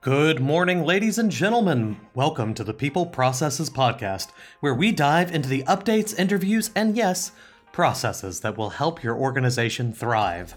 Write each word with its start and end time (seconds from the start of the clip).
Good 0.00 0.38
morning, 0.38 0.84
ladies 0.84 1.18
and 1.18 1.28
gentlemen. 1.28 1.98
Welcome 2.14 2.54
to 2.54 2.62
the 2.62 2.72
People 2.72 3.04
Processes 3.04 3.68
Podcast, 3.68 4.28
where 4.60 4.72
we 4.72 4.92
dive 4.92 5.34
into 5.34 5.48
the 5.48 5.64
updates, 5.64 6.16
interviews, 6.16 6.70
and 6.76 6.96
yes, 6.96 7.32
processes 7.72 8.38
that 8.42 8.56
will 8.56 8.70
help 8.70 9.02
your 9.02 9.16
organization 9.16 9.92
thrive. 9.92 10.54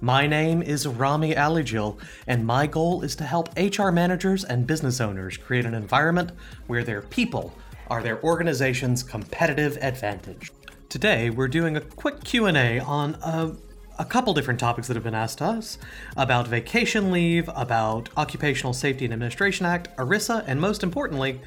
My 0.00 0.28
name 0.28 0.62
is 0.62 0.86
Rami 0.86 1.34
Alijil, 1.34 1.98
and 2.28 2.46
my 2.46 2.68
goal 2.68 3.02
is 3.02 3.16
to 3.16 3.24
help 3.24 3.48
HR 3.58 3.90
managers 3.90 4.44
and 4.44 4.64
business 4.64 5.00
owners 5.00 5.36
create 5.36 5.66
an 5.66 5.74
environment 5.74 6.30
where 6.68 6.84
their 6.84 7.02
people 7.02 7.52
are 7.88 8.00
their 8.00 8.22
organization's 8.22 9.02
competitive 9.02 9.76
advantage. 9.80 10.52
Today, 10.88 11.30
we're 11.30 11.48
doing 11.48 11.76
a 11.76 11.80
quick 11.80 12.22
Q&A 12.22 12.78
on 12.78 13.16
a 13.24 13.56
a 13.98 14.04
couple 14.04 14.32
different 14.32 14.60
topics 14.60 14.86
that 14.86 14.94
have 14.94 15.04
been 15.04 15.14
asked 15.14 15.42
us 15.42 15.78
about 16.16 16.46
vacation 16.46 17.10
leave, 17.10 17.50
about 17.54 18.08
Occupational 18.16 18.72
Safety 18.72 19.04
and 19.04 19.12
Administration 19.12 19.66
Act, 19.66 19.94
ERISA, 19.96 20.44
and 20.46 20.60
most 20.60 20.82
importantly, 20.82 21.40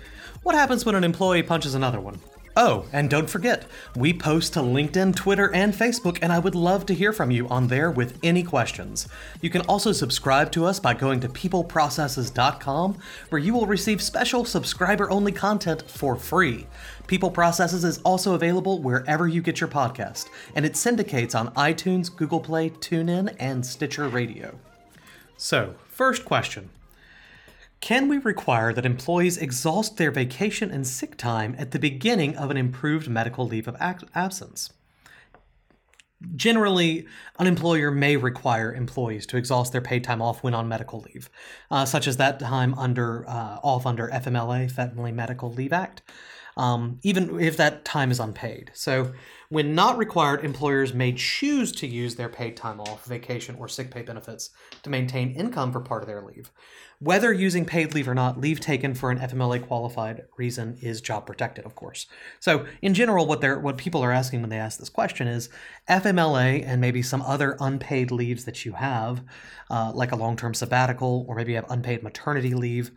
what 0.44 0.56
happens 0.56 0.86
when 0.86 0.96
an 0.96 1.04
employee 1.04 1.44
punches 1.44 1.76
another 1.76 2.00
one. 2.00 2.20
Oh, 2.58 2.86
and 2.92 3.10
don't 3.10 3.30
forget, 3.30 3.66
we 3.96 4.12
post 4.12 4.54
to 4.54 4.60
LinkedIn, 4.60 5.16
Twitter, 5.16 5.54
and 5.54 5.74
Facebook, 5.74 6.20
and 6.22 6.34
I 6.34 6.40
would 6.40 6.54
love 6.54 6.86
to 6.88 6.94
hear 6.94 7.14
from 7.14 7.32
you 7.32 7.48
on 7.48 7.68
there 7.68 7.90
with 7.90 8.20
any 8.24 8.44
questions. 8.44 9.08
You 9.40 9.50
can 9.50 9.62
also 9.62 9.94
subscribe 9.94 10.52
to 10.52 10.66
us 10.66 10.78
by 10.78 10.94
going 10.94 11.22
to 11.22 11.30
peopleprocesses.com, 11.30 12.98
where 13.30 13.40
you 13.40 13.54
will 13.54 13.68
receive 13.68 14.02
special 14.02 14.44
subscriber 14.44 15.10
only 15.10 15.32
content 15.32 15.90
for 15.90 16.18
free. 16.18 16.68
People 17.08 17.32
Processes 17.32 17.86
is 17.86 18.00
also 18.00 18.34
available 18.34 18.80
wherever 18.80 19.30
you 19.30 19.42
get 19.42 19.62
your 19.62 19.70
podcast, 19.70 20.28
and 20.54 20.66
it 20.66 20.76
syndicates 20.76 21.36
on 21.36 21.54
iTunes, 21.56 22.14
Google 22.14 22.42
Play, 22.42 22.70
TuneIn, 22.70 23.34
and 23.40 23.66
Stitcher 23.66 24.10
Radio. 24.10 24.60
So, 25.38 25.76
first 25.88 26.26
question. 26.26 26.70
Can 27.82 28.08
we 28.08 28.20
require 28.20 28.72
that 28.74 28.86
employees 28.86 29.38
exhaust 29.38 29.98
their 29.98 30.12
vacation 30.12 30.70
and 30.70 30.86
sick 30.86 31.18
time 31.18 31.56
at 31.58 31.72
the 31.72 31.80
beginning 31.80 32.38
of 32.38 32.52
an 32.52 32.58
improved 32.58 33.10
medical 33.10 33.48
leave 33.48 33.68
of 33.68 33.76
absence? 33.80 34.72
Generally, 36.36 37.08
an 37.40 37.48
employer 37.48 37.90
may 37.90 38.16
require 38.16 38.72
employees 38.72 39.26
to 39.26 39.38
exhaust 39.38 39.72
their 39.72 39.82
paid 39.82 40.04
time 40.04 40.22
off 40.22 40.44
when 40.44 40.54
on 40.54 40.68
medical 40.68 41.00
leave, 41.00 41.32
uh, 41.72 41.84
such 41.84 42.08
as 42.08 42.18
that 42.18 42.40
time 42.40 42.76
under 42.76 43.28
uh, 43.28 43.58
off 43.64 43.88
under 43.88 44.08
FMLA, 44.10 44.70
Family 44.70 45.12
Medical 45.12 45.52
Leave 45.52 45.74
Act, 45.74 46.04
um, 46.58 47.00
even 47.04 47.40
if 47.40 47.58
that 47.58 47.86
time 47.86 48.12
is 48.12 48.20
unpaid. 48.20 48.72
So, 48.74 49.14
when 49.50 49.76
not 49.76 49.98
required, 49.98 50.46
employers 50.46 50.94
may 50.94 51.12
choose 51.12 51.74
to 51.74 51.88
use 51.88 52.16
their 52.16 52.30
paid 52.30 52.56
time 52.56 52.80
off, 52.80 53.04
vacation, 53.04 53.56
or 53.60 53.68
sick 53.68 53.92
pay 53.92 54.02
benefits 54.02 54.52
to 54.84 54.90
maintain 54.90 55.32
income 55.32 55.74
for 55.74 55.82
part 55.82 56.04
of 56.04 56.08
their 56.08 56.22
leave. 56.22 56.52
Whether 57.00 57.34
using 57.34 57.66
paid 57.66 57.94
leave 57.94 58.08
or 58.08 58.16
not, 58.16 58.40
leave 58.40 58.62
taken 58.62 58.94
for 58.94 59.12
an 59.12 59.20
FMLA 59.20 59.68
qualified 59.68 60.24
reason 60.38 60.78
is 60.82 61.02
job 61.02 61.26
protected, 61.26 61.66
of 61.66 61.76
course. 61.76 62.06
So, 62.40 62.66
in 62.82 62.94
general, 62.94 63.26
what 63.26 63.42
they're 63.42 63.60
what 63.60 63.78
people 63.78 64.04
are 64.04 64.12
asking 64.12 64.42
when 64.42 64.50
they 64.50 64.60
ask 64.60 64.80
this 64.80 64.90
question 64.90 65.28
is 65.28 65.50
FMLA 65.90 66.64
and 66.66 66.80
maybe 66.80 67.02
some 67.02 67.22
other 67.22 67.58
unpaid 67.60 68.12
leaves 68.12 68.46
that 68.46 68.66
you 68.66 68.74
have, 68.74 69.24
uh, 69.70 69.92
like 69.94 70.12
a 70.12 70.18
long 70.18 70.38
term 70.38 70.54
sabbatical, 70.54 71.26
or 71.28 71.36
maybe 71.36 71.54
you 71.54 71.58
have 71.58 71.70
unpaid 71.70 72.04
maternity 72.04 72.54
leave, 72.54 72.92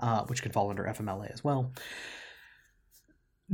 uh, 0.00 0.24
which 0.24 0.42
could 0.42 0.52
fall 0.52 0.70
under 0.70 0.84
FMLA 0.84 1.32
as 1.32 1.44
well 1.44 1.72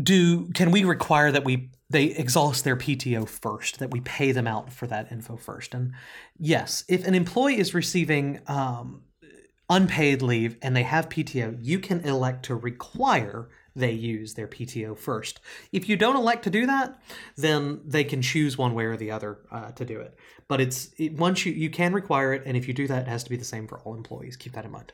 do 0.00 0.50
can 0.52 0.70
we 0.70 0.84
require 0.84 1.32
that 1.32 1.44
we 1.44 1.70
they 1.88 2.04
exhaust 2.04 2.64
their 2.64 2.76
PTO 2.76 3.28
first, 3.28 3.78
that 3.78 3.90
we 3.90 4.00
pay 4.00 4.32
them 4.32 4.46
out 4.46 4.72
for 4.72 4.86
that 4.86 5.10
info 5.12 5.36
first? 5.36 5.74
And 5.74 5.92
yes, 6.38 6.84
if 6.88 7.06
an 7.06 7.14
employee 7.14 7.58
is 7.58 7.74
receiving 7.74 8.40
um, 8.48 9.02
unpaid 9.68 10.22
leave 10.22 10.56
and 10.62 10.76
they 10.76 10.82
have 10.82 11.08
PTO, 11.08 11.58
you 11.60 11.78
can 11.78 12.00
elect 12.00 12.44
to 12.46 12.54
require 12.54 13.48
they 13.74 13.92
use 13.92 14.34
their 14.34 14.48
PTO 14.48 14.96
first. 14.96 15.38
If 15.70 15.88
you 15.88 15.96
don't 15.96 16.16
elect 16.16 16.44
to 16.44 16.50
do 16.50 16.66
that, 16.66 16.98
then 17.36 17.82
they 17.84 18.04
can 18.04 18.22
choose 18.22 18.56
one 18.56 18.74
way 18.74 18.86
or 18.86 18.96
the 18.96 19.10
other 19.10 19.38
uh, 19.50 19.70
to 19.72 19.84
do 19.84 20.00
it. 20.00 20.18
But 20.48 20.60
it's 20.60 20.90
it, 20.96 21.12
once 21.12 21.44
you 21.44 21.52
you 21.52 21.68
can 21.70 21.92
require 21.92 22.32
it, 22.32 22.42
and 22.46 22.56
if 22.56 22.66
you 22.66 22.74
do 22.74 22.86
that, 22.88 23.02
it 23.02 23.08
has 23.08 23.22
to 23.24 23.30
be 23.30 23.36
the 23.36 23.44
same 23.44 23.68
for 23.68 23.78
all 23.80 23.94
employees. 23.94 24.36
Keep 24.36 24.54
that 24.54 24.64
in 24.64 24.70
mind. 24.70 24.92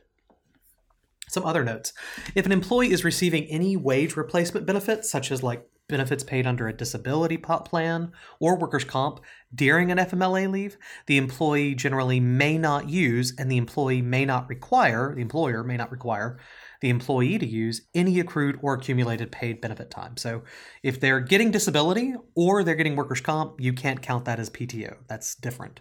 Some 1.29 1.45
other 1.45 1.65
notes. 1.65 1.93
If 2.35 2.47
an 2.47 2.53
employee 2.53 2.93
is 2.93 3.05
receiving 3.05 3.45
any 3.45 3.77
wage 3.77 4.17
replacement 4.17 4.67
benefits, 4.67 5.11
such 5.11 5.31
as 5.33 5.43
like 5.43 5.67
benefits 5.89 6.25
paid 6.25 6.47
under 6.47 6.69
a 6.69 6.73
disability 6.73 7.37
plan 7.37 8.13
or 8.41 8.57
workers' 8.57 8.85
comp 8.85 9.21
during 9.55 9.91
an 9.91 9.99
FMLA 9.99 10.51
leave, 10.51 10.77
the 11.07 11.19
employee 11.19 11.75
generally 11.75 12.19
may 12.19 12.59
not 12.59 12.89
use 12.89 13.35
and 13.39 13.51
the 13.51 13.59
employee 13.59 14.03
may 14.03 14.25
not 14.25 14.49
require, 14.49 15.15
the 15.15 15.21
employer 15.21 15.63
may 15.63 15.77
not 15.77 15.93
require 15.93 16.39
the 16.83 16.91
employee 16.91 17.39
to 17.39 17.47
use 17.47 17.83
any 17.95 18.19
accrued 18.19 18.59
or 18.61 18.75
accumulated 18.75 19.31
paid 19.31 19.61
benefit 19.61 19.89
time. 19.89 20.17
So 20.17 20.43
if 20.83 20.99
they're 21.01 21.21
getting 21.21 21.53
disability 21.53 22.15
or 22.35 22.65
they're 22.65 22.75
getting 22.75 22.97
workers' 22.97 23.21
comp, 23.21 23.61
you 23.61 23.73
can't 23.73 24.03
count 24.03 24.25
that 24.25 24.41
as 24.41 24.51
PTO. 24.51 24.97
That's 25.07 25.37
different. 25.37 25.81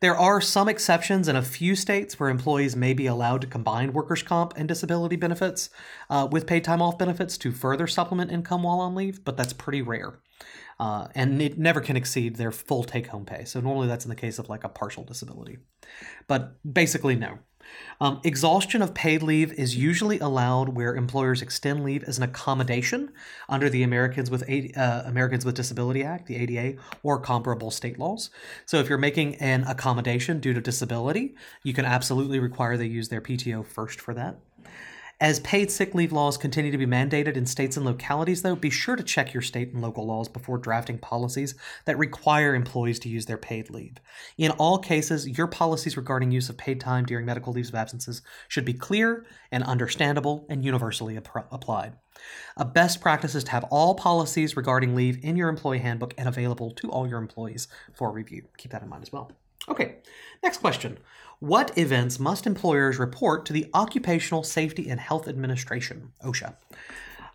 There 0.00 0.16
are 0.18 0.40
some 0.40 0.68
exceptions 0.68 1.28
in 1.28 1.36
a 1.36 1.42
few 1.42 1.76
states 1.76 2.18
where 2.18 2.28
employees 2.28 2.74
may 2.74 2.92
be 2.92 3.06
allowed 3.06 3.40
to 3.42 3.46
combine 3.46 3.92
workers' 3.92 4.24
comp 4.24 4.54
and 4.56 4.66
disability 4.66 5.14
benefits 5.14 5.70
uh, 6.10 6.26
with 6.28 6.46
paid 6.46 6.64
time 6.64 6.82
off 6.82 6.98
benefits 6.98 7.38
to 7.38 7.52
further 7.52 7.86
supplement 7.86 8.32
income 8.32 8.64
while 8.64 8.80
on 8.80 8.96
leave, 8.96 9.24
but 9.24 9.36
that's 9.36 9.52
pretty 9.52 9.80
rare. 9.80 10.18
Uh, 10.80 11.06
and 11.14 11.40
it 11.40 11.56
never 11.56 11.80
can 11.80 11.96
exceed 11.96 12.34
their 12.34 12.50
full 12.50 12.82
take 12.82 13.06
home 13.06 13.24
pay. 13.24 13.44
So, 13.44 13.60
normally 13.60 13.86
that's 13.86 14.04
in 14.04 14.08
the 14.08 14.16
case 14.16 14.40
of 14.40 14.48
like 14.48 14.64
a 14.64 14.68
partial 14.68 15.04
disability. 15.04 15.58
But 16.26 16.56
basically, 16.70 17.14
no. 17.14 17.38
Um, 18.00 18.20
exhaustion 18.24 18.82
of 18.82 18.94
paid 18.94 19.22
leave 19.22 19.52
is 19.52 19.76
usually 19.76 20.18
allowed 20.18 20.70
where 20.70 20.94
employers 20.94 21.42
extend 21.42 21.84
leave 21.84 22.02
as 22.04 22.18
an 22.18 22.24
accommodation 22.24 23.12
under 23.48 23.70
the 23.70 23.82
Americans 23.82 24.30
with 24.30 24.42
uh, 24.76 25.02
Americans 25.04 25.44
with 25.44 25.54
Disability 25.54 26.02
Act, 26.02 26.26
the 26.26 26.36
ADA, 26.36 26.80
or 27.02 27.20
comparable 27.20 27.70
state 27.70 27.98
laws. 27.98 28.30
So 28.66 28.78
if 28.78 28.88
you're 28.88 28.98
making 28.98 29.36
an 29.36 29.64
accommodation 29.64 30.40
due 30.40 30.52
to 30.52 30.60
disability, 30.60 31.34
you 31.62 31.72
can 31.72 31.84
absolutely 31.84 32.38
require 32.38 32.76
they 32.76 32.86
use 32.86 33.08
their 33.08 33.20
PTO 33.20 33.64
first 33.64 34.00
for 34.00 34.14
that. 34.14 34.38
As 35.22 35.38
paid 35.38 35.70
sick 35.70 35.94
leave 35.94 36.10
laws 36.10 36.36
continue 36.36 36.72
to 36.72 36.78
be 36.78 36.84
mandated 36.84 37.36
in 37.36 37.46
states 37.46 37.76
and 37.76 37.86
localities, 37.86 38.42
though, 38.42 38.56
be 38.56 38.70
sure 38.70 38.96
to 38.96 39.04
check 39.04 39.32
your 39.32 39.40
state 39.40 39.72
and 39.72 39.80
local 39.80 40.04
laws 40.04 40.28
before 40.28 40.58
drafting 40.58 40.98
policies 40.98 41.54
that 41.84 41.96
require 41.96 42.56
employees 42.56 42.98
to 42.98 43.08
use 43.08 43.26
their 43.26 43.38
paid 43.38 43.70
leave. 43.70 43.98
In 44.36 44.50
all 44.50 44.78
cases, 44.78 45.28
your 45.28 45.46
policies 45.46 45.96
regarding 45.96 46.32
use 46.32 46.48
of 46.48 46.56
paid 46.56 46.80
time 46.80 47.04
during 47.06 47.24
medical 47.24 47.52
leaves 47.52 47.68
of 47.68 47.76
absences 47.76 48.22
should 48.48 48.64
be 48.64 48.74
clear 48.74 49.24
and 49.52 49.62
understandable 49.62 50.44
and 50.50 50.64
universally 50.64 51.16
ap- 51.16 51.46
applied. 51.52 51.92
A 52.56 52.64
best 52.64 53.00
practice 53.00 53.36
is 53.36 53.44
to 53.44 53.52
have 53.52 53.62
all 53.70 53.94
policies 53.94 54.56
regarding 54.56 54.96
leave 54.96 55.20
in 55.22 55.36
your 55.36 55.48
employee 55.48 55.78
handbook 55.78 56.14
and 56.18 56.26
available 56.26 56.72
to 56.72 56.90
all 56.90 57.06
your 57.06 57.20
employees 57.20 57.68
for 57.94 58.10
review. 58.10 58.48
Keep 58.58 58.72
that 58.72 58.82
in 58.82 58.88
mind 58.88 59.04
as 59.04 59.12
well. 59.12 59.30
Okay, 59.68 59.98
next 60.42 60.58
question. 60.58 60.98
What 61.42 61.76
events 61.76 62.20
must 62.20 62.46
employers 62.46 63.00
report 63.00 63.46
to 63.46 63.52
the 63.52 63.68
Occupational 63.74 64.44
Safety 64.44 64.88
and 64.88 65.00
Health 65.00 65.26
Administration, 65.26 66.12
OSHA? 66.24 66.54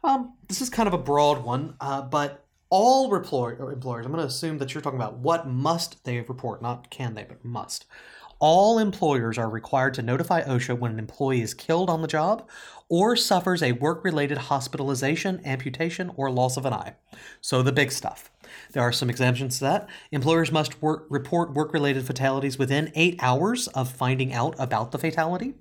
Um, 0.02 0.34
this 0.48 0.62
is 0.62 0.70
kind 0.70 0.88
of 0.88 0.94
a 0.94 0.98
broad 0.98 1.44
one, 1.44 1.76
uh, 1.82 2.04
but 2.04 2.46
all 2.70 3.14
employers, 3.14 3.60
I'm 4.06 4.14
going 4.14 4.22
to 4.22 4.28
assume 4.28 4.60
that 4.60 4.74
you're 4.74 4.82
talking 4.82 4.98
about 4.98 5.18
what 5.18 5.50
must 5.50 6.06
they 6.06 6.22
report, 6.22 6.62
not 6.62 6.90
can 6.90 7.16
they, 7.16 7.26
but 7.26 7.44
must. 7.44 7.86
All 8.40 8.80
employers 8.80 9.38
are 9.38 9.50
required 9.50 9.94
to 9.96 10.02
notify 10.02 10.42
OSHA 10.42 10.80
when 10.80 10.94
an 10.94 11.00
employee 11.00 11.42
is 11.42 11.54
killed 11.54 11.90
on 11.90 12.02
the 12.02 12.08
job 12.08 12.48
or 12.88 13.18
suffers 13.18 13.62
a 13.62 13.74
work 13.74 14.06
related 14.06 14.38
hospitalization, 14.38 15.42
amputation, 15.44 16.14
or 16.16 16.32
loss 16.32 16.56
of 16.56 16.66
an 16.66 16.72
eye. 16.72 16.96
So 17.42 17.62
the 17.62 17.74
big 17.74 17.92
stuff. 17.92 18.32
There 18.72 18.84
are 18.84 18.92
some 18.92 19.10
exemptions 19.10 19.58
to 19.58 19.66
that. 19.66 19.90
Employers 20.12 20.52
must 20.52 20.82
work, 20.82 21.06
report 21.10 21.54
work 21.54 21.74
related 21.74 22.06
fatalities 22.06 22.58
within 22.58 22.92
eight 22.96 23.18
hours 23.22 23.68
of 23.70 23.92
finding 23.92 24.34
out 24.34 24.56
about 24.58 24.92
the 24.92 24.98
fatality. 24.98 25.56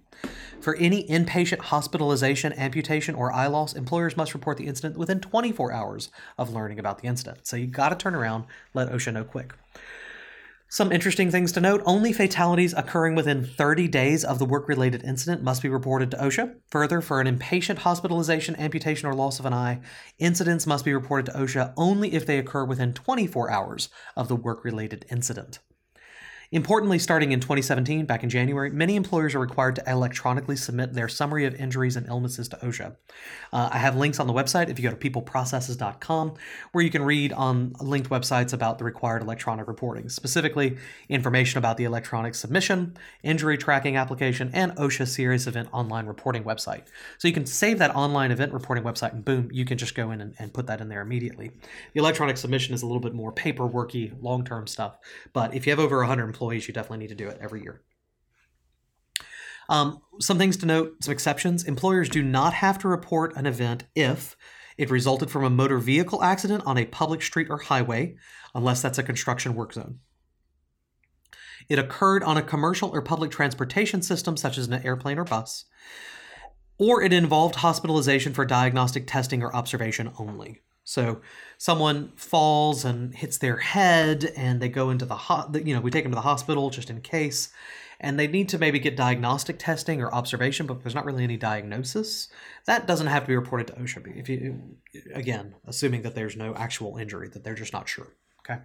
For 0.60 0.74
any 0.76 1.06
inpatient 1.06 1.59
hospitalization, 1.59 2.53
amputation, 2.54 3.15
or 3.15 3.32
eye 3.32 3.47
loss, 3.47 3.74
employers 3.74 4.16
must 4.16 4.34
report 4.34 4.56
the 4.56 4.66
incident 4.66 4.97
within 4.97 5.21
24 5.21 5.72
hours 5.72 6.10
of 6.38 6.53
learning 6.53 6.78
about 6.78 7.00
the 7.00 7.09
incident. 7.09 7.47
So 7.47 7.56
you 7.56 7.66
got 7.66 7.91
to 7.91 7.97
turn 7.97 8.15
around, 8.15 8.44
let 8.72 8.91
OSHA 8.91 9.12
know 9.12 9.24
quick. 9.24 9.53
Some 10.68 10.91
interesting 10.91 11.30
things 11.30 11.53
to 11.53 11.60
note 11.60 11.80
only 11.86 12.13
fatalities 12.13 12.74
occurring 12.74 13.15
within 13.15 13.45
30 13.45 13.86
days 13.86 14.24
of 14.24 14.41
the 14.41 14.45
work 14.45 14.68
related 14.68 15.04
incident 15.04 15.41
must 15.41 15.63
be 15.63 15.68
reported 15.68 16.10
to 16.10 16.16
OSHA. 16.16 16.57
Further, 16.71 17.01
for 17.01 17.21
an 17.21 17.39
inpatient 17.39 17.78
hospitalization, 17.78 18.57
amputation, 18.57 19.09
or 19.09 19.15
loss 19.15 19.39
of 19.39 19.47
an 19.47 19.54
eye, 19.54 19.80
incidents 20.18 20.66
must 20.66 20.84
be 20.84 20.92
reported 20.92 21.27
to 21.27 21.39
OSHA 21.39 21.72
only 21.77 22.15
if 22.15 22.27
they 22.27 22.39
occur 22.39 22.65
within 22.65 22.92
24 22.92 23.48
hours 23.48 23.89
of 24.16 24.27
the 24.27 24.34
work 24.34 24.65
related 24.65 25.07
incident. 25.09 25.60
Importantly, 26.53 26.98
starting 26.98 27.33
in 27.33 27.41
2017, 27.41 28.07
back 28.07 28.22
in 28.22 28.31
January, 28.31 28.71
many 28.71 28.95
employers 28.95 29.34
are 29.34 29.41
required 29.41 29.77
to 29.77 29.91
electronically 29.91 30.57
submit 30.57 30.93
their 30.93 31.09
summary 31.09 31.45
of 31.45 31.54
injuries 31.57 31.97
and 31.97 32.07
illnesses 32.07 32.48
to 32.48 32.57
OSHA. 32.59 32.95
Uh, 33.53 33.69
I 33.72 33.78
have 33.78 33.97
links 33.97 34.21
on 34.21 34.28
the 34.28 34.33
website 34.33 34.69
if 34.69 34.78
you 34.78 34.89
go 34.89 34.95
to 34.95 35.10
peopleprocesses.com, 35.10 36.34
where 36.71 36.84
you 36.84 36.91
can 36.91 37.03
read 37.03 37.33
on 37.33 37.75
linked 37.81 38.10
websites 38.10 38.53
about 38.53 38.78
the 38.78 38.84
required 38.84 39.22
electronic 39.22 39.66
reporting, 39.66 40.09
specifically 40.09 40.77
information 41.09 41.59
about 41.59 41.77
the 41.78 41.84
electronic 41.84 42.34
submission, 42.34 42.97
injury 43.25 43.59
tracking 43.59 43.97
application, 43.97 44.51
and 44.54 44.72
OSHA 44.77 45.09
serious 45.09 45.47
event 45.48 45.69
online 45.72 46.07
reporting 46.07 46.45
website. 46.45 46.83
So 47.19 47.27
you 47.27 47.34
can 47.34 47.47
save 47.47 47.78
that 47.78 47.95
online 47.97 48.31
event 48.31 48.53
reporting 48.53 48.84
website, 48.84 49.13
and 49.13 49.25
boom, 49.25 49.48
you 49.53 49.65
can 49.65 49.78
just 49.78 49.97
go 49.97 50.13
in 50.13 50.21
and, 50.21 50.34
and 50.39 50.54
put 50.54 50.69
that 50.69 50.81
in 50.81 50.89
there 50.89 51.01
immediately. 51.01 51.51
The 51.93 52.01
electronic 52.01 52.37
submission 52.37 52.75
is 52.75 52.83
a 52.83 52.87
little 52.87 53.01
bit 53.01 53.15
more 53.15 53.33
paperworky, 53.33 54.13
long 54.22 54.45
term 54.45 54.69
stuff, 54.69 54.97
but 55.33 55.54
if 55.54 55.66
you 55.66 55.72
have 55.72 55.81
over 55.81 55.98
100 55.98 56.35
employees, 56.36 56.68
you 56.68 56.74
definitely 56.74 56.98
need 56.98 57.09
to 57.09 57.15
do 57.15 57.28
it 57.28 57.38
every 57.41 57.62
year. 57.62 57.83
Um, 59.68 60.00
some 60.21 60.38
things 60.38 60.56
to 60.59 60.66
note, 60.66 61.03
some 61.03 61.12
exceptions. 61.12 61.65
Employers 61.65 62.09
do 62.09 62.22
not 62.22 62.53
have 62.53 62.78
to 62.78 62.88
report 62.88 63.34
an 63.36 63.47
event 63.47 63.84
if 63.94 64.36
it 64.77 64.91
resulted 64.91 65.30
from 65.30 65.44
a 65.44 65.50
motor 65.50 65.78
vehicle 65.78 66.22
accident 66.22 66.62
on 66.66 66.77
a 66.77 66.84
public 66.84 67.22
street 67.22 67.48
or 67.50 67.59
highway, 67.59 68.16
unless 68.54 68.83
that's 68.83 68.98
a 68.98 69.03
construction 69.03 69.54
work 69.54 69.72
zone. 69.72 70.00
It 71.68 71.78
occurred 71.78 72.22
on 72.22 72.36
a 72.36 72.42
commercial 72.42 72.91
or 72.91 73.03
public 73.03 73.30
transportation 73.30 74.03
system, 74.03 74.36
such 74.36 74.59
as 74.59 74.68
an 74.68 74.84
airplane 74.84 75.18
or 75.18 75.24
bus, 75.24 75.65
or 76.78 77.03
it 77.03 77.12
involved 77.12 77.56
hospitalization 77.56 78.34
for 78.34 78.44
diagnostic 78.44 79.06
testing 79.06 79.42
or 79.42 79.56
observation 79.56 80.12
only. 80.18 80.60
So 80.86 81.21
someone 81.59 82.12
falls 82.15 82.84
and 82.84 83.12
hits 83.12 83.38
their 83.38 83.56
head, 83.56 84.33
and 84.36 84.62
they 84.62 84.68
go 84.68 84.91
into 84.91 85.04
the 85.04 85.16
ho- 85.16 85.50
you 85.53 85.74
know 85.74 85.80
we 85.80 85.91
take 85.91 86.04
them 86.04 86.12
to 86.12 86.16
the 86.16 86.22
hospital 86.22 86.71
just 86.71 86.91
in 86.91 87.00
case, 87.00 87.48
and 88.00 88.18
they 88.18 88.28
need 88.28 88.48
to 88.50 88.59
maybe 88.59 88.78
get 88.78 88.97
diagnostic 88.97 89.59
testing 89.59 90.00
or 90.00 90.15
observation, 90.15 90.65
but 90.65 90.83
there's 90.83 90.94
not 90.94 91.04
really 91.04 91.24
any 91.24 91.36
diagnosis. 91.36 92.28
That 92.66 92.86
doesn't 92.86 93.09
have 93.09 93.24
to 93.24 93.27
be 93.27 93.34
reported 93.34 93.66
to 93.66 93.72
OSHA. 93.72 94.16
If 94.16 94.28
you 94.28 94.77
again, 95.12 95.56
assuming 95.66 96.03
that 96.03 96.15
there's 96.15 96.36
no 96.36 96.54
actual 96.54 96.98
injury, 96.98 97.28
that 97.30 97.42
they're 97.42 97.56
just 97.56 97.72
not 97.72 97.88
sure. 97.88 98.12
Okay. 98.48 98.60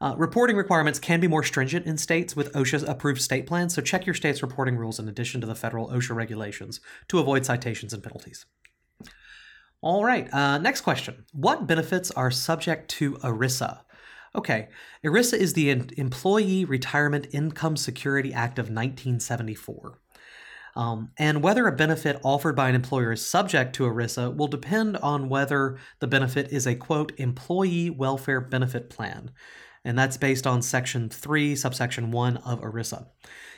Uh, 0.00 0.14
reporting 0.16 0.56
requirements 0.56 0.98
can 0.98 1.20
be 1.20 1.28
more 1.28 1.42
stringent 1.42 1.84
in 1.84 1.98
states 1.98 2.34
with 2.34 2.54
OSHA 2.54 2.88
approved 2.88 3.20
state 3.20 3.46
plans, 3.46 3.74
so 3.74 3.82
check 3.82 4.06
your 4.06 4.14
state's 4.14 4.40
reporting 4.40 4.78
rules 4.78 4.98
in 4.98 5.08
addition 5.08 5.42
to 5.42 5.46
the 5.46 5.54
federal 5.54 5.90
OSHA 5.90 6.14
regulations 6.14 6.80
to 7.08 7.18
avoid 7.18 7.44
citations 7.44 7.92
and 7.92 8.02
penalties. 8.02 8.46
All 9.84 10.02
right, 10.02 10.32
uh, 10.32 10.56
next 10.56 10.80
question. 10.80 11.26
What 11.32 11.66
benefits 11.66 12.10
are 12.12 12.30
subject 12.30 12.88
to 12.92 13.16
ERISA? 13.16 13.80
Okay, 14.34 14.68
ERISA 15.04 15.34
is 15.34 15.52
the 15.52 15.68
Employee 15.68 16.64
Retirement 16.64 17.26
Income 17.32 17.76
Security 17.76 18.32
Act 18.32 18.58
of 18.58 18.70
1974. 18.70 19.98
Um, 20.74 21.10
and 21.18 21.42
whether 21.42 21.66
a 21.66 21.72
benefit 21.72 22.18
offered 22.24 22.56
by 22.56 22.70
an 22.70 22.74
employer 22.74 23.12
is 23.12 23.26
subject 23.26 23.74
to 23.74 23.82
ERISA 23.82 24.34
will 24.34 24.46
depend 24.46 24.96
on 24.96 25.28
whether 25.28 25.78
the 25.98 26.06
benefit 26.06 26.50
is 26.50 26.66
a 26.66 26.74
quote 26.74 27.12
employee 27.18 27.90
welfare 27.90 28.40
benefit 28.40 28.88
plan. 28.88 29.32
And 29.84 29.98
that's 29.98 30.16
based 30.16 30.46
on 30.46 30.62
Section 30.62 31.10
3, 31.10 31.54
subsection 31.54 32.10
1 32.10 32.38
of 32.38 32.60
ERISA. 32.62 33.06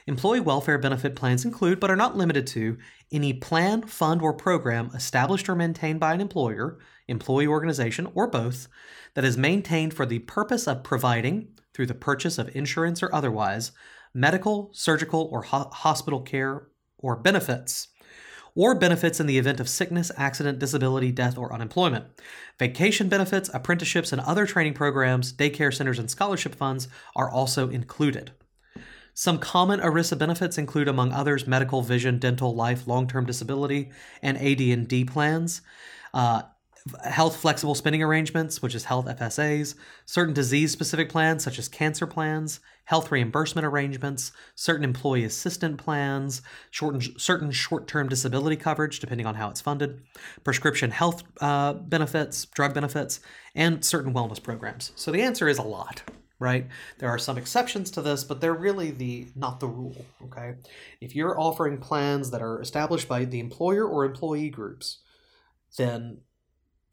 Employee 0.06 0.40
welfare 0.40 0.78
benefit 0.78 1.14
plans 1.14 1.44
include, 1.44 1.78
but 1.78 1.90
are 1.90 1.96
not 1.96 2.16
limited 2.16 2.46
to, 2.48 2.78
any 3.12 3.32
plan, 3.32 3.82
fund, 3.82 4.22
or 4.22 4.32
program 4.32 4.90
established 4.94 5.48
or 5.48 5.54
maintained 5.54 6.00
by 6.00 6.14
an 6.14 6.20
employer, 6.20 6.78
employee 7.08 7.46
organization, 7.46 8.08
or 8.14 8.26
both 8.26 8.68
that 9.14 9.24
is 9.24 9.36
maintained 9.36 9.94
for 9.94 10.06
the 10.06 10.20
purpose 10.20 10.66
of 10.66 10.82
providing, 10.82 11.48
through 11.74 11.86
the 11.86 11.94
purchase 11.94 12.38
of 12.38 12.54
insurance 12.56 13.02
or 13.02 13.14
otherwise, 13.14 13.72
medical, 14.14 14.70
surgical, 14.72 15.28
or 15.30 15.42
ho- 15.42 15.70
hospital 15.72 16.20
care 16.20 16.68
or 16.98 17.16
benefits 17.16 17.88
or 18.56 18.74
benefits 18.74 19.20
in 19.20 19.26
the 19.26 19.38
event 19.38 19.60
of 19.60 19.68
sickness, 19.68 20.10
accident, 20.16 20.58
disability, 20.58 21.12
death, 21.12 21.38
or 21.38 21.52
unemployment. 21.52 22.06
Vacation 22.58 23.08
benefits, 23.08 23.50
apprenticeships, 23.54 24.10
and 24.10 24.20
other 24.22 24.46
training 24.46 24.74
programs, 24.74 25.32
daycare 25.32 25.72
centers, 25.72 25.98
and 25.98 26.10
scholarship 26.10 26.54
funds 26.54 26.88
are 27.14 27.30
also 27.30 27.68
included. 27.68 28.32
Some 29.14 29.38
common 29.38 29.80
ERISA 29.80 30.18
benefits 30.18 30.58
include, 30.58 30.88
among 30.88 31.12
others, 31.12 31.46
medical, 31.46 31.82
vision, 31.82 32.18
dental, 32.18 32.54
life, 32.54 32.86
long-term 32.86 33.26
disability, 33.26 33.90
and 34.20 34.36
AD&D 34.36 35.04
plans. 35.04 35.62
Uh, 36.12 36.42
health 37.04 37.36
flexible 37.36 37.74
spending 37.74 38.02
arrangements, 38.02 38.62
which 38.62 38.74
is 38.74 38.84
health 38.84 39.06
FSAs, 39.06 39.74
certain 40.04 40.34
disease 40.34 40.72
specific 40.72 41.08
plans, 41.08 41.42
such 41.42 41.58
as 41.58 41.68
cancer 41.68 42.06
plans, 42.06 42.60
health 42.84 43.10
reimbursement 43.10 43.66
arrangements, 43.66 44.32
certain 44.54 44.84
employee 44.84 45.24
assistant 45.24 45.78
plans, 45.78 46.42
certain 46.70 47.50
short 47.50 47.88
term 47.88 48.08
disability 48.08 48.56
coverage, 48.56 49.00
depending 49.00 49.26
on 49.26 49.34
how 49.34 49.50
it's 49.50 49.60
funded, 49.60 50.00
prescription 50.44 50.90
health 50.90 51.22
uh, 51.40 51.72
benefits, 51.74 52.46
drug 52.46 52.74
benefits, 52.74 53.20
and 53.54 53.84
certain 53.84 54.14
wellness 54.14 54.42
programs. 54.42 54.92
So 54.96 55.10
the 55.10 55.22
answer 55.22 55.48
is 55.48 55.58
a 55.58 55.62
lot 55.62 56.02
right? 56.38 56.66
There 56.98 57.08
are 57.08 57.18
some 57.18 57.38
exceptions 57.38 57.90
to 57.92 58.02
this, 58.02 58.22
but 58.22 58.40
they're 58.40 58.52
really 58.52 58.90
the 58.90 59.28
not 59.34 59.60
the 59.60 59.68
rule, 59.68 60.04
okay? 60.24 60.56
If 61.00 61.14
you're 61.16 61.40
offering 61.40 61.78
plans 61.78 62.30
that 62.30 62.42
are 62.42 62.60
established 62.60 63.08
by 63.08 63.24
the 63.24 63.40
employer 63.40 63.86
or 63.86 64.04
employee 64.04 64.50
groups, 64.50 64.98
then 65.78 66.18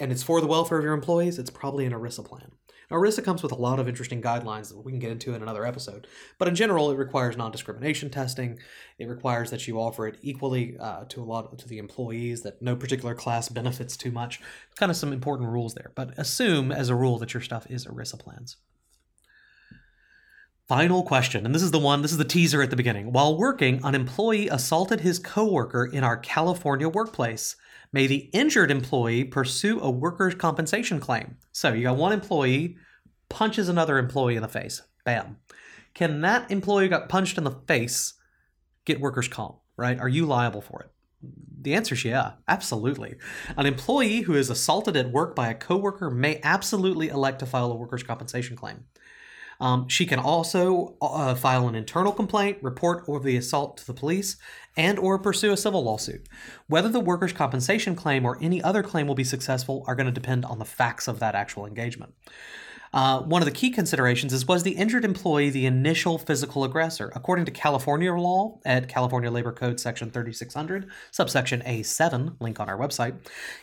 and 0.04 0.12
it's 0.12 0.22
for 0.22 0.42
the 0.42 0.48
welfare 0.48 0.78
of 0.78 0.84
your 0.84 0.94
employees, 0.94 1.40
it's 1.40 1.50
probably 1.50 1.86
an 1.86 1.94
ERISA 1.94 2.26
plan. 2.26 2.52
Now, 2.92 2.98
ERISA 2.98 3.24
comes 3.24 3.42
with 3.42 3.54
a 3.54 3.56
lot 3.56 3.80
of 3.80 3.88
interesting 3.88 4.22
guidelines 4.22 4.68
that 4.68 4.84
we 4.84 4.92
can 4.92 5.00
get 5.00 5.14
into 5.14 5.34
in 5.34 5.42
another 5.42 5.66
episode, 5.66 6.08
but 6.38 6.50
in 6.50 6.56
general, 6.56 6.92
it 6.92 6.98
requires 6.98 7.38
non-discrimination 7.38 8.10
testing. 8.10 8.60
It 9.00 9.08
requires 9.08 9.50
that 9.52 9.66
you 9.66 9.80
offer 9.80 10.06
it 10.08 10.18
equally 10.22 10.78
uh, 10.78 11.06
to 11.06 11.22
a 11.22 11.24
lot 11.24 11.58
to 11.58 11.70
the 11.70 11.78
employees, 11.78 12.42
that 12.42 12.62
no 12.62 12.76
particular 12.76 13.16
class 13.16 13.48
benefits 13.48 13.96
too 13.96 14.12
much. 14.12 14.42
Kind 14.76 14.92
of 14.92 14.98
some 14.98 15.14
important 15.14 15.50
rules 15.50 15.74
there, 15.74 15.94
but 15.96 16.14
assume 16.20 16.74
as 16.74 16.90
a 16.90 16.96
rule 16.96 17.18
that 17.20 17.34
your 17.34 17.42
stuff 17.42 17.66
is 17.70 17.86
ERISA 17.86 18.20
plans. 18.20 18.58
Final 20.68 21.04
question, 21.04 21.46
and 21.46 21.56
this 21.56 21.64
is 21.64 21.72
the 21.72 21.80
one, 21.80 22.02
this 22.02 22.12
is 22.12 22.18
the 22.18 22.26
teaser 22.26 22.62
at 22.62 22.70
the 22.70 22.76
beginning. 22.76 23.14
While 23.14 23.38
working, 23.38 23.80
an 23.86 23.96
employee 23.96 24.50
assaulted 24.50 25.00
his 25.00 25.18
coworker 25.18 25.86
in 25.86 26.04
our 26.04 26.18
California 26.18 26.90
workplace. 26.90 27.56
May 27.94 28.08
the 28.08 28.30
injured 28.34 28.72
employee 28.72 29.24
pursue 29.24 29.80
a 29.80 29.90
workers' 29.90 30.36
compensation 30.36 31.00
claim. 31.00 31.38
So 31.52 31.72
you 31.72 31.84
got 31.84 31.96
one 31.96 32.12
employee 32.12 32.76
punches 33.30 33.70
another 33.70 33.98
employee 34.00 34.36
in 34.36 34.42
the 34.42 34.48
face. 34.48 34.82
Bam. 35.06 35.38
Can 35.94 36.22
that 36.22 36.50
employee 36.50 36.88
got 36.88 37.08
punched 37.08 37.38
in 37.38 37.44
the 37.44 37.52
face 37.52 38.16
get 38.86 39.00
workers' 39.00 39.28
comp, 39.28 39.60
right? 39.78 40.00
Are 40.00 40.10
you 40.10 40.26
liable 40.26 40.62
for 40.62 40.82
it? 40.82 40.90
The 41.62 41.76
answer 41.76 41.96
is 41.96 42.04
yeah, 42.04 42.34
absolutely. 42.48 43.16
An 43.56 43.66
employee 43.66 44.22
who 44.22 44.34
is 44.34 44.50
assaulted 44.50 44.98
at 44.98 45.12
work 45.12 45.36
by 45.36 45.50
a 45.50 45.56
coworker 45.56 46.10
may 46.10 46.42
absolutely 46.44 47.08
elect 47.10 47.40
to 47.40 47.46
file 47.46 47.72
a 47.72 47.76
workers' 47.76 48.04
compensation 48.04 48.56
claim. 48.56 48.86
Um, 49.64 49.88
she 49.88 50.06
can 50.06 50.20
also 50.20 50.98
uh, 51.02 51.36
file 51.36 51.70
an 51.70 51.76
internal 51.76 52.12
complaint, 52.12 52.58
report 52.62 53.06
or 53.08 53.22
the 53.22 53.38
assault 53.38 53.78
to 53.78 53.88
the 53.88 53.94
police, 53.94 54.36
and 54.76 55.00
or 55.00 55.18
pursue 55.18 55.54
a 55.54 55.58
civil 55.58 55.82
lawsuit. 55.82 56.28
Whether 56.68 56.90
the 56.90 57.00
workers' 57.00 57.32
compensation 57.32 57.96
claim 57.96 58.26
or 58.26 58.38
any 58.42 58.62
other 58.62 58.84
claim 58.84 59.08
will 59.08 59.16
be 59.16 59.24
successful 59.24 59.86
are 59.88 59.96
going 59.96 60.08
to 60.08 60.12
depend 60.12 60.44
on 60.44 60.60
the 60.60 60.66
facts 60.66 61.08
of 61.08 61.20
that 61.20 61.34
actual 61.34 61.66
engagement. 61.66 62.14
Uh, 62.94 63.22
one 63.22 63.42
of 63.42 63.48
the 63.48 63.52
key 63.52 63.72
considerations 63.72 64.32
is 64.32 64.48
was 64.48 64.62
the 64.62 64.78
injured 64.78 65.04
employee 65.04 65.50
the 65.50 65.66
initial 65.66 66.20
physical 66.20 66.64
aggressor? 66.64 67.12
According 67.16 67.46
to 67.46 67.52
California 67.52 68.14
law 68.14 68.60
at 68.66 68.88
California 68.88 69.32
Labor 69.32 69.52
Code 69.52 69.80
Section 69.80 70.12
3600, 70.12 70.88
subsection 71.10 71.62
A7, 71.62 72.40
link 72.40 72.60
on 72.60 72.70
our 72.70 72.78
website, 72.78 73.16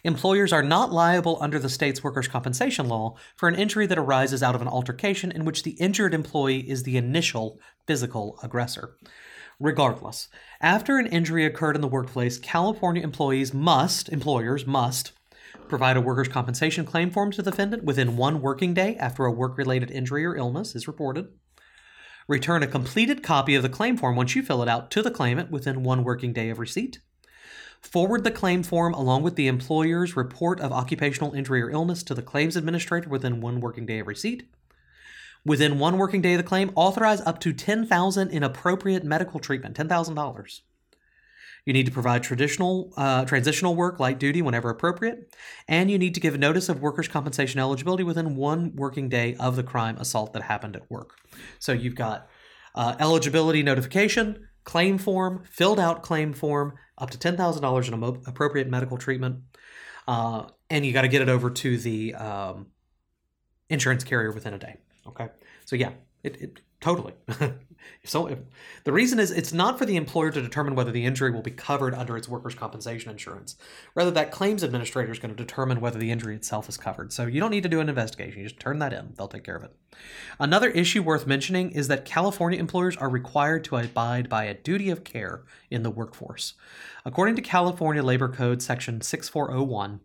employers 0.02 0.52
are 0.52 0.64
not 0.64 0.92
liable 0.92 1.38
under 1.40 1.60
the 1.60 1.68
state's 1.68 2.02
workers' 2.02 2.26
compensation 2.26 2.88
law 2.88 3.14
for 3.36 3.48
an 3.48 3.54
injury 3.54 3.86
that 3.86 3.98
arises 3.98 4.42
out 4.42 4.56
of 4.56 4.62
an 4.62 4.68
altercation 4.68 5.30
in 5.30 5.44
which 5.44 5.62
the 5.62 5.72
injured 5.72 6.12
employee 6.12 6.68
is 6.68 6.82
the 6.82 6.96
initial 6.96 7.60
physical 7.86 8.36
aggressor. 8.42 8.96
Regardless, 9.60 10.28
after 10.60 10.98
an 10.98 11.06
injury 11.06 11.44
occurred 11.44 11.76
in 11.76 11.82
the 11.82 11.88
workplace, 11.88 12.38
California 12.38 13.02
employees 13.02 13.54
must, 13.54 14.08
employers 14.08 14.66
must, 14.66 15.12
Provide 15.68 15.96
a 15.96 16.00
workers' 16.00 16.28
compensation 16.28 16.84
claim 16.84 17.10
form 17.10 17.30
to 17.32 17.42
the 17.42 17.50
defendant 17.50 17.84
within 17.84 18.16
one 18.16 18.40
working 18.40 18.74
day 18.74 18.96
after 18.96 19.24
a 19.24 19.32
work 19.32 19.56
related 19.56 19.90
injury 19.90 20.24
or 20.24 20.36
illness 20.36 20.74
is 20.74 20.88
reported. 20.88 21.28
Return 22.28 22.62
a 22.62 22.66
completed 22.66 23.22
copy 23.22 23.54
of 23.54 23.62
the 23.62 23.68
claim 23.68 23.96
form 23.96 24.16
once 24.16 24.36
you 24.36 24.42
fill 24.42 24.62
it 24.62 24.68
out 24.68 24.90
to 24.92 25.02
the 25.02 25.10
claimant 25.10 25.50
within 25.50 25.82
one 25.82 26.04
working 26.04 26.32
day 26.32 26.50
of 26.50 26.58
receipt. 26.58 27.00
Forward 27.80 28.24
the 28.24 28.30
claim 28.30 28.62
form 28.62 28.94
along 28.94 29.22
with 29.22 29.36
the 29.36 29.48
employer's 29.48 30.16
report 30.16 30.60
of 30.60 30.70
occupational 30.70 31.32
injury 31.32 31.62
or 31.62 31.70
illness 31.70 32.02
to 32.04 32.14
the 32.14 32.22
claims 32.22 32.56
administrator 32.56 33.08
within 33.08 33.40
one 33.40 33.60
working 33.60 33.86
day 33.86 34.00
of 34.00 34.06
receipt. 34.06 34.48
Within 35.44 35.78
one 35.78 35.96
working 35.96 36.20
day 36.20 36.34
of 36.34 36.38
the 36.38 36.44
claim, 36.44 36.70
authorize 36.74 37.22
up 37.22 37.40
to 37.40 37.54
10000 37.54 38.30
in 38.30 38.42
appropriate 38.42 39.04
medical 39.04 39.40
treatment, 39.40 39.76
$10,000. 39.76 40.60
You 41.66 41.72
need 41.72 41.86
to 41.86 41.92
provide 41.92 42.22
traditional 42.22 42.92
uh, 42.96 43.24
transitional 43.24 43.74
work, 43.76 44.00
light 44.00 44.18
duty, 44.18 44.42
whenever 44.42 44.70
appropriate, 44.70 45.34
and 45.68 45.90
you 45.90 45.98
need 45.98 46.14
to 46.14 46.20
give 46.20 46.38
notice 46.38 46.68
of 46.68 46.80
workers' 46.80 47.08
compensation 47.08 47.60
eligibility 47.60 48.02
within 48.04 48.36
one 48.36 48.74
working 48.76 49.08
day 49.08 49.34
of 49.38 49.56
the 49.56 49.62
crime 49.62 49.96
assault 49.98 50.32
that 50.32 50.42
happened 50.42 50.76
at 50.76 50.90
work. 50.90 51.16
So 51.58 51.72
you've 51.72 51.94
got 51.96 52.28
Uh, 52.72 52.94
eligibility 53.00 53.64
notification, 53.64 54.48
claim 54.64 54.96
form, 54.96 55.42
filled 55.44 55.80
out 55.80 56.02
claim 56.02 56.32
form, 56.32 56.72
up 56.98 57.10
to 57.10 57.18
$10,000 57.18 57.88
in 57.88 57.94
amo- 57.94 58.22
appropriate 58.26 58.68
medical 58.68 58.96
treatment. 58.96 59.42
Uh, 60.06 60.44
and 60.68 60.86
you 60.86 60.92
got 60.92 61.02
to 61.02 61.08
get 61.08 61.20
it 61.20 61.28
over 61.28 61.50
to 61.50 61.76
the 61.78 62.14
um, 62.14 62.68
insurance 63.68 64.04
carrier 64.04 64.32
within 64.32 64.54
a 64.54 64.58
day. 64.58 64.76
Okay. 65.06 65.28
So, 65.64 65.76
yeah, 65.76 65.92
it, 66.22 66.36
it 66.40 66.60
totally. 66.80 67.14
so, 68.04 68.26
if, 68.26 68.38
the 68.84 68.92
reason 68.92 69.18
is 69.18 69.30
it's 69.30 69.52
not 69.52 69.78
for 69.78 69.84
the 69.84 69.96
employer 69.96 70.30
to 70.30 70.40
determine 70.40 70.74
whether 70.74 70.90
the 70.90 71.04
injury 71.04 71.30
will 71.30 71.42
be 71.42 71.50
covered 71.50 71.94
under 71.94 72.16
its 72.16 72.28
workers' 72.28 72.54
compensation 72.54 73.10
insurance. 73.10 73.56
Rather, 73.94 74.10
that 74.10 74.32
claims 74.32 74.62
administrator 74.62 75.12
is 75.12 75.18
going 75.18 75.34
to 75.34 75.42
determine 75.42 75.80
whether 75.80 75.98
the 75.98 76.10
injury 76.10 76.34
itself 76.34 76.68
is 76.68 76.76
covered. 76.76 77.12
So, 77.12 77.26
you 77.26 77.40
don't 77.40 77.50
need 77.50 77.62
to 77.62 77.68
do 77.68 77.80
an 77.80 77.88
investigation. 77.88 78.40
You 78.40 78.48
just 78.48 78.60
turn 78.60 78.78
that 78.78 78.92
in, 78.92 79.12
they'll 79.16 79.28
take 79.28 79.44
care 79.44 79.56
of 79.56 79.64
it. 79.64 79.74
Another 80.38 80.70
issue 80.70 81.02
worth 81.02 81.26
mentioning 81.26 81.70
is 81.72 81.88
that 81.88 82.04
California 82.04 82.58
employers 82.58 82.96
are 82.96 83.08
required 83.08 83.64
to 83.64 83.76
abide 83.76 84.28
by 84.28 84.44
a 84.44 84.54
duty 84.54 84.90
of 84.90 85.04
care 85.04 85.42
in 85.70 85.82
the 85.82 85.90
workforce. 85.90 86.54
According 87.04 87.36
to 87.36 87.42
California 87.42 88.02
Labor 88.02 88.28
Code 88.28 88.62
Section 88.62 89.00
6401, 89.00 90.00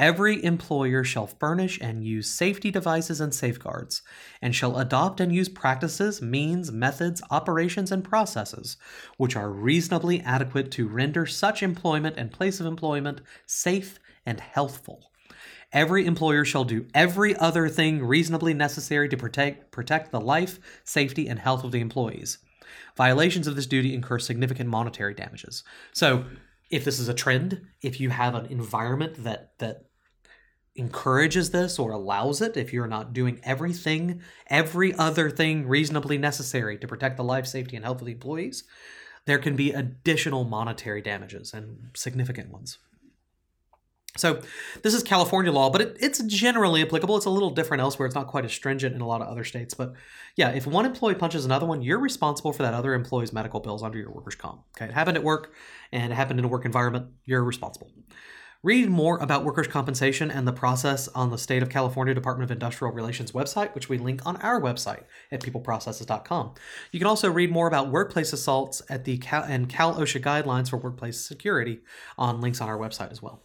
Every 0.00 0.42
employer 0.42 1.04
shall 1.04 1.26
furnish 1.26 1.78
and 1.78 2.02
use 2.02 2.26
safety 2.26 2.70
devices 2.70 3.20
and 3.20 3.34
safeguards, 3.34 4.00
and 4.40 4.56
shall 4.56 4.78
adopt 4.78 5.20
and 5.20 5.30
use 5.30 5.50
practices, 5.50 6.22
means, 6.22 6.72
methods, 6.72 7.20
operations, 7.30 7.92
and 7.92 8.02
processes 8.02 8.78
which 9.18 9.36
are 9.36 9.50
reasonably 9.50 10.22
adequate 10.22 10.70
to 10.70 10.88
render 10.88 11.26
such 11.26 11.62
employment 11.62 12.16
and 12.16 12.32
place 12.32 12.60
of 12.60 12.66
employment 12.66 13.20
safe 13.44 13.98
and 14.24 14.40
healthful. 14.40 15.10
Every 15.70 16.06
employer 16.06 16.46
shall 16.46 16.64
do 16.64 16.86
every 16.94 17.36
other 17.36 17.68
thing 17.68 18.02
reasonably 18.02 18.54
necessary 18.54 19.10
to 19.10 19.18
protect, 19.18 19.70
protect 19.70 20.12
the 20.12 20.20
life, 20.20 20.58
safety, 20.82 21.28
and 21.28 21.38
health 21.38 21.62
of 21.62 21.72
the 21.72 21.80
employees. 21.80 22.38
Violations 22.96 23.46
of 23.46 23.54
this 23.54 23.66
duty 23.66 23.94
incur 23.94 24.18
significant 24.18 24.70
monetary 24.70 25.12
damages. 25.12 25.62
So, 25.92 26.24
if 26.70 26.84
this 26.84 27.00
is 27.00 27.08
a 27.08 27.14
trend, 27.14 27.66
if 27.82 28.00
you 28.00 28.10
have 28.10 28.34
an 28.34 28.46
environment 28.46 29.24
that 29.24 29.58
that 29.58 29.89
encourages 30.76 31.50
this 31.50 31.78
or 31.78 31.90
allows 31.90 32.40
it, 32.40 32.56
if 32.56 32.72
you're 32.72 32.86
not 32.86 33.12
doing 33.12 33.40
everything, 33.42 34.22
every 34.46 34.94
other 34.94 35.30
thing 35.30 35.66
reasonably 35.66 36.18
necessary 36.18 36.78
to 36.78 36.88
protect 36.88 37.16
the 37.16 37.24
life, 37.24 37.46
safety, 37.46 37.76
and 37.76 37.84
health 37.84 38.00
of 38.00 38.06
the 38.06 38.12
employees, 38.12 38.64
there 39.26 39.38
can 39.38 39.56
be 39.56 39.72
additional 39.72 40.44
monetary 40.44 41.02
damages 41.02 41.52
and 41.52 41.90
significant 41.94 42.50
ones. 42.50 42.78
So, 44.16 44.40
this 44.82 44.92
is 44.92 45.04
California 45.04 45.52
law, 45.52 45.70
but 45.70 45.80
it, 45.80 45.96
it's 46.00 46.20
generally 46.24 46.82
applicable. 46.82 47.16
It's 47.16 47.26
a 47.26 47.30
little 47.30 47.50
different 47.50 47.80
elsewhere. 47.80 48.06
It's 48.06 48.14
not 48.14 48.26
quite 48.26 48.44
as 48.44 48.52
stringent 48.52 48.94
in 48.94 49.00
a 49.00 49.06
lot 49.06 49.22
of 49.22 49.28
other 49.28 49.44
states. 49.44 49.72
But 49.72 49.92
yeah, 50.34 50.50
if 50.50 50.66
one 50.66 50.84
employee 50.84 51.14
punches 51.14 51.44
another 51.44 51.64
one, 51.64 51.80
you're 51.80 52.00
responsible 52.00 52.52
for 52.52 52.64
that 52.64 52.74
other 52.74 52.92
employee's 52.92 53.32
medical 53.32 53.60
bills 53.60 53.84
under 53.84 53.98
your 53.98 54.10
workers' 54.10 54.34
comp. 54.34 54.62
Okay, 54.76 54.86
it 54.86 54.94
happened 54.94 55.16
at 55.16 55.22
work 55.22 55.52
and 55.92 56.12
it 56.12 56.16
happened 56.16 56.40
in 56.40 56.44
a 56.44 56.48
work 56.48 56.64
environment. 56.64 57.06
You're 57.24 57.44
responsible. 57.44 57.92
Read 58.62 58.90
more 58.90 59.16
about 59.16 59.42
workers' 59.42 59.68
compensation 59.68 60.30
and 60.30 60.46
the 60.46 60.52
process 60.52 61.08
on 61.08 61.30
the 61.30 61.38
State 61.38 61.62
of 61.62 61.70
California 61.70 62.12
Department 62.12 62.44
of 62.44 62.54
Industrial 62.54 62.92
Relations 62.92 63.32
website, 63.32 63.74
which 63.74 63.88
we 63.88 63.96
link 63.96 64.20
on 64.26 64.36
our 64.36 64.60
website 64.60 65.04
at 65.32 65.40
peopleprocesses.com. 65.40 66.52
You 66.92 67.00
can 67.00 67.06
also 67.06 67.30
read 67.30 67.50
more 67.50 67.68
about 67.68 67.90
workplace 67.90 68.34
assaults 68.34 68.82
at 68.90 69.04
the 69.04 69.16
Cal- 69.16 69.44
and 69.44 69.66
Cal 69.66 69.94
OSHA 69.94 70.20
guidelines 70.20 70.68
for 70.68 70.76
workplace 70.76 71.18
security 71.18 71.80
on 72.18 72.42
links 72.42 72.60
on 72.60 72.68
our 72.68 72.76
website 72.76 73.10
as 73.10 73.22
well. 73.22 73.42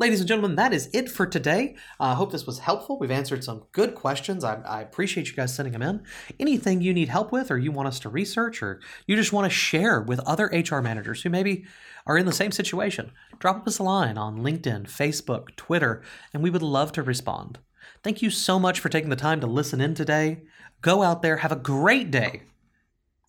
Ladies 0.00 0.20
and 0.20 0.28
gentlemen, 0.28 0.54
that 0.54 0.72
is 0.72 0.88
it 0.92 1.10
for 1.10 1.26
today. 1.26 1.74
I 1.98 2.12
uh, 2.12 2.14
hope 2.14 2.30
this 2.30 2.46
was 2.46 2.60
helpful. 2.60 3.00
We've 3.00 3.10
answered 3.10 3.42
some 3.42 3.64
good 3.72 3.96
questions. 3.96 4.44
I, 4.44 4.60
I, 4.60 4.80
appreciate 4.80 5.26
you 5.26 5.34
guys 5.34 5.52
sending 5.52 5.72
them 5.72 5.82
in. 5.82 6.04
Anything 6.38 6.80
you 6.80 6.94
need 6.94 7.08
help 7.08 7.32
with, 7.32 7.50
or 7.50 7.58
you 7.58 7.72
want 7.72 7.88
us 7.88 7.98
to 8.00 8.08
research, 8.08 8.62
or 8.62 8.80
you 9.08 9.16
just 9.16 9.32
want 9.32 9.46
to 9.46 9.50
share 9.50 10.00
with 10.00 10.20
other 10.20 10.46
HR 10.52 10.78
managers 10.80 11.22
who 11.22 11.30
maybe 11.30 11.64
are 12.06 12.16
in 12.16 12.26
the 12.26 12.32
same 12.32 12.52
situation, 12.52 13.10
drop 13.40 13.66
us 13.66 13.80
a 13.80 13.82
line 13.82 14.16
on 14.16 14.38
LinkedIn, 14.38 14.84
Facebook, 14.84 15.56
Twitter, 15.56 16.00
and 16.32 16.44
we 16.44 16.50
would 16.50 16.62
love 16.62 16.92
to 16.92 17.02
respond. 17.02 17.58
Thank 18.04 18.22
you 18.22 18.30
so 18.30 18.60
much 18.60 18.78
for 18.78 18.88
taking 18.88 19.10
the 19.10 19.16
time 19.16 19.40
to 19.40 19.48
listen 19.48 19.80
in 19.80 19.94
today. 19.94 20.42
Go 20.80 21.02
out 21.02 21.22
there, 21.22 21.38
have 21.38 21.50
a 21.50 21.56
great 21.56 22.12
day. 22.12 22.42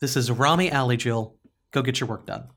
This 0.02 0.16
is 0.16 0.30
Rami 0.30 0.72
Ali 0.72 0.98
Jill. 0.98 1.36
Go 1.72 1.82
get 1.82 2.00
your 2.00 2.10
work 2.10 2.28
done. 2.28 2.50